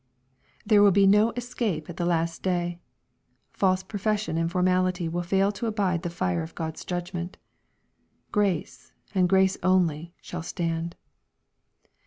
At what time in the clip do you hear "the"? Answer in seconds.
1.97-2.07, 6.01-6.09